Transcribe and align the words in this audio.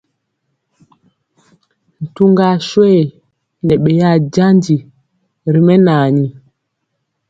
Ntugaswe 2.03 2.91
nɛ 3.65 3.73
ɓeyaa 3.83 4.17
janji 4.33 4.75
ri 5.53 5.59
mɛnaani. 5.67 6.25